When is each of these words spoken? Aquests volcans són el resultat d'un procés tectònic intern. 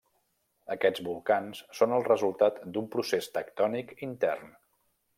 Aquests 0.75 1.03
volcans 1.07 1.61
són 1.81 1.95
el 1.99 2.07
resultat 2.09 2.59
d'un 2.73 2.91
procés 2.97 3.31
tectònic 3.39 3.97
intern. 4.13 4.55